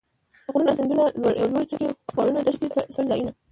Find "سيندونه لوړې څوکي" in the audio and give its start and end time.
0.77-1.79